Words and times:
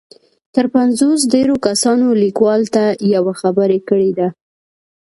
تر 0.55 0.65
پنځوس 0.75 1.19
ډېرو 1.33 1.55
کسانو 1.65 2.07
ليکوال 2.23 2.61
ته 2.75 2.83
يوه 3.13 3.33
خبره 3.41 3.77
کړې 3.89 4.11
ده. 4.17 4.27